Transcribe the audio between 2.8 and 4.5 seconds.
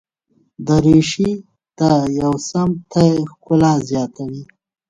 ټای ښکلا زیاتوي.